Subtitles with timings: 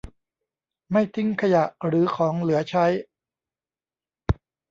[0.91, 2.85] ไม่ทิ้งขยะหรือของเหลือใช้